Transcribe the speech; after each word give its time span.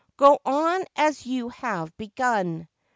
Go 0.17 0.39
on 0.43 0.83
as 0.95 1.27
you 1.27 1.49
have 1.49 1.95
begun. 1.95 2.67